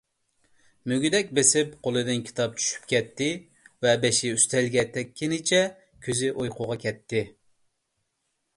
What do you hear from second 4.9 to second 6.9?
تەگكىنىچە كۆزى ئۇيقۇغا